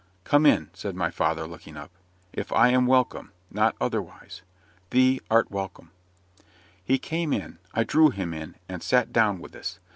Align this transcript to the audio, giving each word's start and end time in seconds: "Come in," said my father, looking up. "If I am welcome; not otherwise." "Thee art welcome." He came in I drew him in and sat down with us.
"Come 0.23 0.47
in," 0.47 0.71
said 0.73 0.95
my 0.95 1.11
father, 1.11 1.45
looking 1.45 1.77
up. 1.77 1.91
"If 2.33 2.51
I 2.51 2.69
am 2.69 2.87
welcome; 2.87 3.33
not 3.51 3.75
otherwise." 3.79 4.41
"Thee 4.89 5.21
art 5.29 5.51
welcome." 5.51 5.91
He 6.83 6.97
came 6.97 7.31
in 7.31 7.59
I 7.75 7.83
drew 7.83 8.09
him 8.09 8.33
in 8.33 8.55
and 8.67 8.81
sat 8.81 9.13
down 9.13 9.39
with 9.41 9.55
us. 9.55 9.77